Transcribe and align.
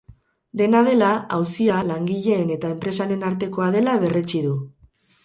Dena 0.59 0.79
dela, 0.85 1.09
auzia 1.35 1.81
langileen 1.89 2.53
eta 2.55 2.71
enpresaren 2.77 3.27
artekoa 3.29 3.69
dela 3.77 3.95
berretsi 4.05 4.43
du. 4.49 4.57